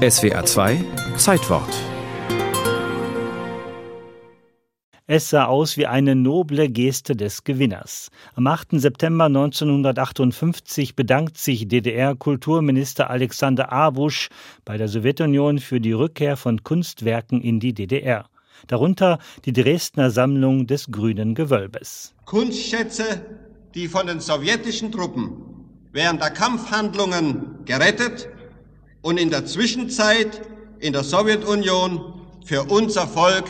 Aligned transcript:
SWA 0.00 0.46
2 0.46 0.82
Zeitwort 1.18 1.68
Es 5.06 5.28
sah 5.28 5.44
aus 5.44 5.76
wie 5.76 5.86
eine 5.86 6.14
noble 6.14 6.70
Geste 6.70 7.14
des 7.14 7.44
Gewinners. 7.44 8.08
Am 8.34 8.46
8. 8.46 8.80
September 8.80 9.26
1958 9.26 10.96
bedankt 10.96 11.36
sich 11.36 11.68
DDR-Kulturminister 11.68 13.10
Alexander 13.10 13.70
Abusch 13.70 14.30
bei 14.64 14.78
der 14.78 14.88
Sowjetunion 14.88 15.58
für 15.58 15.82
die 15.82 15.92
Rückkehr 15.92 16.38
von 16.38 16.64
Kunstwerken 16.64 17.42
in 17.42 17.60
die 17.60 17.74
DDR. 17.74 18.24
Darunter 18.68 19.18
die 19.44 19.52
Dresdner 19.52 20.10
Sammlung 20.10 20.66
des 20.66 20.90
Grünen 20.90 21.34
Gewölbes. 21.34 22.14
Kunstschätze, 22.24 23.20
die 23.74 23.86
von 23.86 24.06
den 24.06 24.20
sowjetischen 24.20 24.92
Truppen 24.92 25.42
während 25.92 26.22
der 26.22 26.30
Kampfhandlungen 26.30 27.66
gerettet 27.66 28.30
und 29.02 29.18
in 29.18 29.30
der 29.30 29.46
Zwischenzeit 29.46 30.42
in 30.78 30.92
der 30.92 31.04
Sowjetunion 31.04 32.14
für 32.44 32.64
unser 32.64 33.06
Volk 33.06 33.44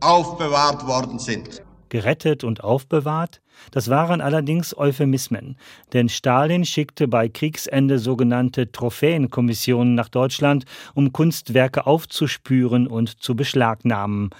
aufbewahrt 0.00 0.86
worden 0.86 1.18
sind. 1.18 1.62
Gerettet 1.88 2.44
und 2.44 2.62
aufbewahrt? 2.62 3.40
Das 3.72 3.90
waren 3.90 4.20
allerdings 4.20 4.76
Euphemismen, 4.76 5.56
denn 5.92 6.08
Stalin 6.08 6.64
schickte 6.64 7.08
bei 7.08 7.28
Kriegsende 7.28 7.98
sogenannte 7.98 8.72
Trophäenkommissionen 8.72 9.94
nach 9.94 10.08
Deutschland, 10.08 10.64
um 10.94 11.12
Kunstwerke 11.12 11.86
aufzuspüren 11.86 12.86
und 12.86 13.22
zu 13.22 13.34
beschlagnahmen. 13.34 14.30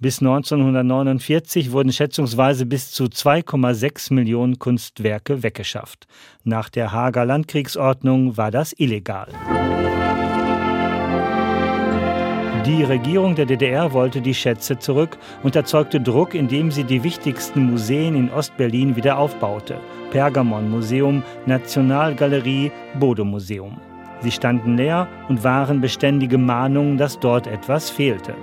Bis 0.00 0.20
1949 0.20 1.72
wurden 1.72 1.92
schätzungsweise 1.92 2.66
bis 2.66 2.92
zu 2.92 3.04
2,6 3.04 4.14
Millionen 4.14 4.58
Kunstwerke 4.58 5.42
weggeschafft. 5.42 6.06
Nach 6.44 6.68
der 6.68 6.92
Haager 6.92 7.24
Landkriegsordnung 7.24 8.36
war 8.36 8.52
das 8.52 8.72
illegal. 8.78 9.28
Die 12.68 12.84
Regierung 12.84 13.34
der 13.34 13.46
DDR 13.46 13.94
wollte 13.94 14.20
die 14.20 14.34
Schätze 14.34 14.78
zurück 14.78 15.16
und 15.42 15.56
erzeugte 15.56 16.00
Druck, 16.00 16.34
indem 16.34 16.70
sie 16.70 16.84
die 16.84 17.02
wichtigsten 17.02 17.70
Museen 17.70 18.14
in 18.14 18.30
Ostberlin 18.30 18.94
wieder 18.94 19.16
aufbaute. 19.16 19.78
Pergamon-Museum, 20.10 21.22
Nationalgalerie, 21.46 22.70
Bode-Museum. 23.00 23.78
Sie 24.20 24.30
standen 24.30 24.76
leer 24.76 25.08
und 25.28 25.42
waren 25.44 25.80
beständige 25.80 26.36
Mahnungen, 26.36 26.98
dass 26.98 27.18
dort 27.18 27.46
etwas 27.46 27.88
fehlte. 27.88 28.34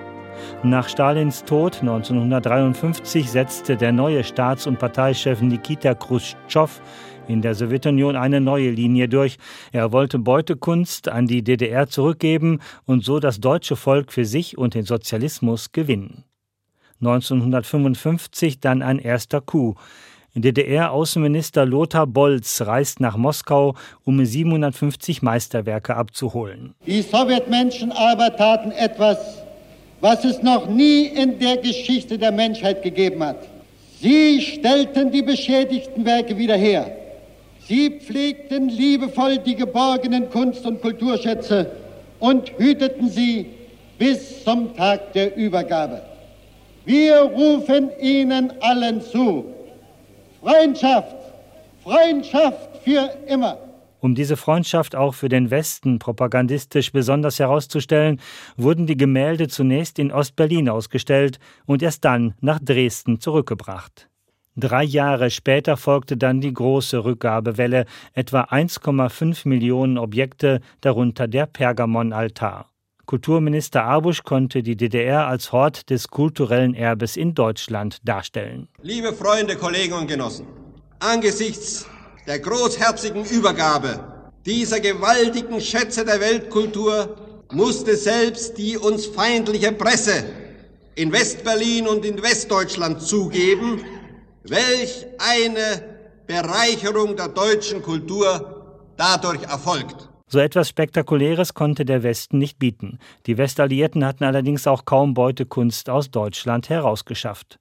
Nach 0.64 0.90
Stalins 0.90 1.44
Tod 1.44 1.82
1953 1.82 3.30
setzte 3.30 3.78
der 3.78 3.92
neue 3.92 4.24
Staats- 4.24 4.68
und 4.68 4.80
Parteichef 4.80 5.42
Nikita 5.42 5.94
Khrushchev 5.94 6.82
in 7.28 7.42
der 7.42 7.56
Sowjetunion 7.56 8.16
eine 8.16 8.42
neue 8.42 8.70
Linie 8.70 9.10
durch. 9.10 9.38
Er 9.72 9.92
wollte 9.92 10.20
Beutekunst 10.20 11.10
an 11.10 11.28
die 11.28 11.44
DDR 11.44 11.88
zurückgeben 11.88 12.60
und 12.86 13.04
so 13.04 13.20
das 13.20 13.40
deutsche 13.40 13.76
Volk 13.76 14.12
für 14.12 14.26
sich 14.26 14.58
und 14.58 14.74
den 14.74 14.84
Sozialismus 14.84 15.72
gewinnen. 15.72 16.24
1955 17.02 18.60
dann 18.60 18.82
ein 18.82 19.00
erster 19.00 19.42
Coup. 19.42 19.78
DDR-Außenminister 20.38 21.66
Lothar 21.66 22.08
Bolz 22.08 22.62
reist 22.62 23.00
nach 23.00 23.16
Moskau, 23.16 23.76
um 24.04 24.24
750 24.24 25.22
Meisterwerke 25.22 25.96
abzuholen. 25.96 26.76
Die 26.86 27.02
Sowjetmenschen 27.02 27.94
aber 27.94 28.36
taten 28.36 28.72
etwas, 28.72 29.18
was 30.02 30.26
es 30.26 30.42
noch 30.42 30.68
nie 30.68 31.06
in 31.06 31.40
der 31.40 31.58
Geschichte 31.58 32.18
der 32.18 32.34
Menschheit 32.34 32.84
gegeben 32.84 33.24
hat. 33.24 33.48
Sie 34.02 34.42
stellten 34.42 35.10
die 35.12 35.22
beschädigten 35.22 36.06
Werke 36.06 36.38
wieder 36.38 36.58
her. 36.58 37.05
Sie 37.68 38.00
pflegten 38.00 38.70
liebevoll 38.70 39.40
die 39.40 39.56
geborgenen 39.56 40.30
Kunst- 40.30 40.66
und 40.66 40.82
Kulturschätze 40.82 41.72
und 42.20 42.52
hüteten 42.60 43.10
sie 43.10 43.48
bis 43.98 44.44
zum 44.44 44.76
Tag 44.76 45.14
der 45.14 45.36
Übergabe. 45.36 46.02
Wir 46.86 47.22
rufen 47.22 47.90
Ihnen 48.00 48.54
allen 48.62 49.02
zu. 49.02 49.46
Freundschaft, 50.42 51.16
Freundschaft 51.84 52.78
für 52.84 53.10
immer. 53.28 53.58
Um 54.00 54.14
diese 54.14 54.38
Freundschaft 54.38 54.96
auch 54.96 55.16
für 55.16 55.30
den 55.30 55.50
Westen 55.50 55.98
propagandistisch 55.98 56.92
besonders 56.92 57.40
herauszustellen, 57.40 58.22
wurden 58.56 58.86
die 58.86 58.98
Gemälde 58.98 59.48
zunächst 59.48 59.98
in 59.98 60.12
Ostberlin 60.12 60.70
ausgestellt 60.70 61.40
und 61.66 61.82
erst 61.82 62.06
dann 62.06 62.36
nach 62.40 62.60
Dresden 62.60 63.20
zurückgebracht. 63.20 64.08
Drei 64.58 64.84
Jahre 64.84 65.30
später 65.32 65.76
folgte 65.76 66.16
dann 66.16 66.40
die 66.40 66.54
große 66.54 67.04
Rückgabewelle, 67.04 67.86
etwa 68.14 68.42
1,5 68.44 69.48
Millionen 69.48 69.98
Objekte, 69.98 70.62
darunter 70.80 71.28
der 71.28 71.46
Pergamon-Altar. 71.46 72.72
Kulturminister 73.06 73.84
Abusch 73.84 74.24
konnte 74.24 74.64
die 74.64 74.78
DDR 74.78 75.28
als 75.28 75.52
Hort 75.52 75.90
des 75.90 76.08
kulturellen 76.08 76.74
Erbes 76.74 77.18
in 77.18 77.36
Deutschland 77.36 77.98
darstellen. 78.08 78.70
Liebe 78.82 79.14
Freunde, 79.14 79.58
Kollegen 79.58 79.94
und 79.94 80.08
Genossen, 80.08 80.48
angesichts 81.00 81.86
der 82.26 82.40
großherzigen 82.40 83.26
Übergabe 83.26 84.00
dieser 84.46 84.80
gewaltigen 84.80 85.60
Schätze 85.60 86.06
der 86.06 86.20
Weltkultur 86.20 87.18
musste 87.52 87.96
selbst 87.96 88.58
die 88.58 88.78
uns 88.78 89.08
feindliche 89.08 89.72
Presse 89.72 90.24
in 90.96 91.12
Westberlin 91.12 91.88
und 91.88 92.06
in 92.06 92.22
Westdeutschland 92.22 93.02
zugeben, 93.02 93.82
welch 94.50 95.06
eine 95.18 95.84
Bereicherung 96.28 97.16
der 97.16 97.30
deutschen 97.30 97.82
Kultur 97.82 98.76
dadurch 98.98 99.44
erfolgt. 99.44 100.10
So 100.28 100.40
etwas 100.40 100.70
Spektakuläres 100.70 101.54
konnte 101.54 101.86
der 101.86 102.04
Westen 102.04 102.40
nicht 102.40 102.58
bieten. 102.58 103.00
Die 103.28 103.38
Westalliierten 103.38 104.04
hatten 104.04 104.24
allerdings 104.24 104.66
auch 104.68 104.86
kaum 104.86 105.14
Beutekunst 105.14 105.90
aus 105.90 106.10
Deutschland 106.10 106.70
herausgeschafft. 106.70 107.60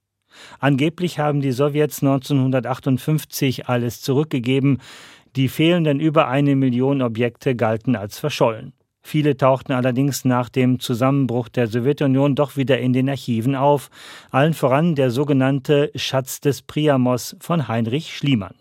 Angeblich 0.59 1.19
haben 1.19 1.41
die 1.41 1.51
Sowjets 1.51 2.01
1958 2.01 3.69
alles 3.69 4.01
zurückgegeben. 4.01 4.81
Die 5.35 5.47
fehlenden 5.47 5.99
über 5.99 6.27
eine 6.27 6.55
Million 6.55 7.01
Objekte 7.01 7.55
galten 7.55 7.95
als 7.95 8.19
verschollen. 8.19 8.73
Viele 9.07 9.37
tauchten 9.37 9.71
allerdings 9.71 10.25
nach 10.25 10.49
dem 10.49 10.79
Zusammenbruch 10.79 11.47
der 11.47 11.67
Sowjetunion 11.67 12.33
doch 12.33 12.57
wieder 12.57 12.79
in 12.79 12.91
den 12.91 13.07
Archiven 13.07 13.55
auf, 13.55 13.91
allen 14.31 14.55
voran 14.55 14.95
der 14.95 15.11
sogenannte 15.11 15.91
Schatz 15.93 16.41
des 16.41 16.63
Priamos 16.63 17.35
von 17.39 17.67
Heinrich 17.67 18.17
Schliemann. 18.17 18.55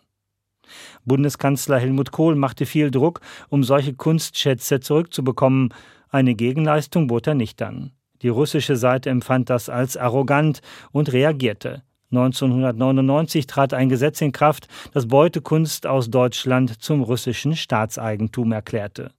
Bundeskanzler 1.07 1.79
Helmut 1.79 2.13
Kohl 2.13 2.35
machte 2.35 2.67
viel 2.67 2.91
Druck, 2.91 3.23
um 3.49 3.65
solche 3.65 3.95
Kunstschätze 3.95 4.81
zurückzubekommen. 4.81 5.73
Eine 6.11 6.35
Gegenleistung 6.35 7.07
bot 7.07 7.27
er 7.27 7.35
nicht 7.35 7.63
an. 7.63 7.93
Die 8.21 8.29
russische 8.29 8.77
Seite 8.77 9.09
empfand 9.09 9.49
das 9.49 9.71
als 9.71 9.97
arrogant 9.97 10.61
und 10.93 11.11
reagierte. 11.15 11.85
1999 12.11 13.47
trat 13.47 13.73
ein 13.73 13.89
Gesetz 13.89 14.21
in 14.21 14.33
Kraft, 14.33 14.69
das 14.93 15.09
Beutekunst 15.09 15.87
aus 15.87 16.11
Deutschland 16.11 16.83
zum 16.83 17.03
russischen 17.03 17.57
Staatseigentum 17.57 18.53
erklärte. 18.53 19.13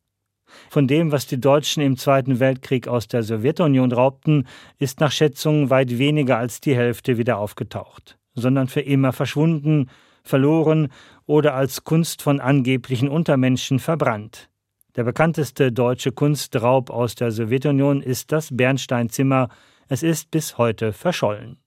Von 0.70 0.88
dem, 0.88 1.12
was 1.12 1.28
die 1.28 1.40
Deutschen 1.40 1.82
im 1.82 1.98
Zweiten 1.98 2.40
Weltkrieg 2.40 2.88
aus 2.88 3.08
der 3.08 3.24
Sowjetunion 3.24 3.92
raubten, 3.92 4.48
ist 4.80 5.00
nach 5.00 5.12
Schätzungen 5.12 5.70
weit 5.70 5.98
weniger 5.98 6.38
als 6.38 6.62
die 6.62 6.76
Hälfte 6.76 7.18
wieder 7.18 7.38
aufgetaucht, 7.38 8.18
sondern 8.34 8.68
für 8.68 8.82
immer 8.82 9.14
verschwunden, 9.14 9.90
verloren 10.24 10.90
oder 11.26 11.54
als 11.54 11.84
Kunst 11.84 12.22
von 12.22 12.40
angeblichen 12.40 13.10
Untermenschen 13.10 13.80
verbrannt. 13.80 14.50
Der 14.96 15.04
bekannteste 15.04 15.72
deutsche 15.72 16.12
Kunstraub 16.12 16.90
aus 16.90 17.16
der 17.16 17.32
Sowjetunion 17.32 18.02
ist 18.02 18.32
das 18.32 18.56
Bernsteinzimmer. 18.56 19.50
Es 19.90 20.04
ist 20.04 20.32
bis 20.32 20.58
heute 20.58 20.94
verschollen. 20.94 21.58